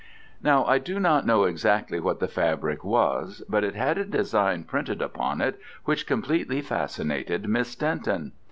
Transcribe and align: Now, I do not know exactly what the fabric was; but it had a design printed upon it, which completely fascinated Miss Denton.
Now, 0.41 0.65
I 0.65 0.79
do 0.79 0.99
not 0.99 1.27
know 1.27 1.43
exactly 1.43 1.99
what 1.99 2.19
the 2.19 2.27
fabric 2.27 2.83
was; 2.83 3.43
but 3.47 3.63
it 3.63 3.75
had 3.75 3.99
a 3.99 4.03
design 4.03 4.63
printed 4.63 4.99
upon 4.99 5.41
it, 5.41 5.59
which 5.85 6.07
completely 6.07 6.59
fascinated 6.61 7.47
Miss 7.47 7.75
Denton. 7.75 8.31